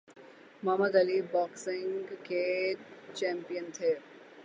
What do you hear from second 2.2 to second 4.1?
کے چیمپئن تھے۔